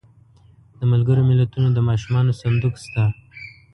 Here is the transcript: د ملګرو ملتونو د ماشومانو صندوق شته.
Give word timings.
د 0.79 0.79
ملګرو 0.91 1.21
ملتونو 1.29 1.67
د 1.73 1.79
ماشومانو 1.89 2.31
صندوق 2.41 2.75
شته. 2.85 3.03